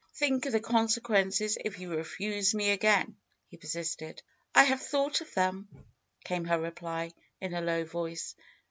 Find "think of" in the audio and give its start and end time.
0.15-0.51